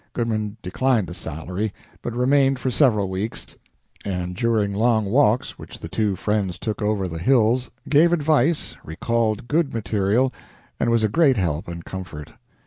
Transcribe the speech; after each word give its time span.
Goodman 0.13 0.57
declined 0.63 1.05
the 1.05 1.13
salary, 1.13 1.75
but 2.01 2.15
remained 2.15 2.57
for 2.57 2.71
several 2.71 3.07
weeks, 3.07 3.45
and 4.03 4.35
during 4.35 4.73
long 4.73 5.05
walks 5.05 5.59
which 5.59 5.77
the 5.79 5.87
two 5.87 6.15
friends 6.15 6.57
took 6.57 6.81
over 6.81 7.07
the 7.07 7.19
hills 7.19 7.69
gave 7.87 8.11
advice, 8.11 8.75
recalled 8.83 9.47
good 9.47 9.75
material, 9.75 10.33
and 10.79 10.89
was 10.89 11.03
a 11.03 11.07
great 11.07 11.37
help 11.37 11.67
and 11.67 11.85
comfort. 11.85 12.33